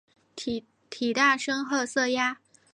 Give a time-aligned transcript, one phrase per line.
[0.35, 2.39] 体大深褐色鸭。